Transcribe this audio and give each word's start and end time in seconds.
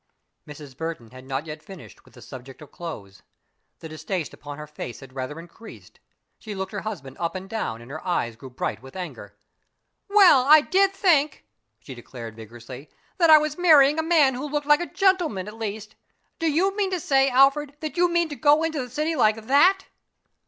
Mrs. 0.47 0.75
Burton 0.75 1.11
had 1.11 1.25
not 1.25 1.45
yet 1.45 1.61
finished 1.61 2.05
with 2.05 2.15
the 2.15 2.23
subject 2.23 2.59
of 2.63 2.71
clothes. 2.71 3.21
The 3.81 3.89
distaste 3.89 4.33
upon 4.33 4.57
her 4.57 4.65
face 4.65 4.99
had 4.99 5.13
rather 5.13 5.39
increased. 5.39 5.99
She 6.39 6.55
looked 6.55 6.71
her 6.71 6.79
husband 6.81 7.17
up 7.19 7.35
and 7.35 7.47
down 7.47 7.83
and 7.83 7.91
her 7.91 8.03
eyes 8.03 8.35
grew 8.35 8.49
bright 8.49 8.81
with 8.81 8.95
anger. 8.95 9.37
"Well, 10.09 10.43
I 10.45 10.61
did 10.61 10.91
think," 10.91 11.45
she 11.77 11.93
declared, 11.93 12.35
vigorously, 12.35 12.89
"that 13.19 13.29
I 13.29 13.37
was 13.37 13.59
marrying 13.59 13.99
a 13.99 14.01
man 14.01 14.33
who 14.33 14.47
looked 14.49 14.65
like 14.65 14.81
a 14.81 14.87
gentleman, 14.87 15.47
at 15.47 15.53
least! 15.59 15.93
Do 16.39 16.51
you 16.51 16.75
mean 16.75 16.89
to 16.89 16.99
say, 16.99 17.29
Alfred, 17.29 17.77
that 17.81 17.95
you 17.95 18.09
mean 18.09 18.27
to 18.29 18.35
go 18.35 18.63
into 18.63 18.81
the 18.81 18.89
city 18.89 19.15
like 19.15 19.43
that?" 19.45 19.85